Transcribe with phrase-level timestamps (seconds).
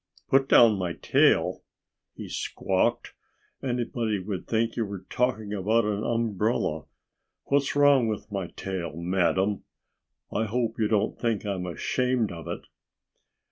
[0.29, 1.63] "Put down my tail!"
[2.15, 3.13] he squawked.
[3.61, 6.85] "Anybody would think you were talking about an umbrella.
[7.43, 9.63] What's wrong with my tail, madam?
[10.33, 12.61] I hope you don't think I'm ashamed of it."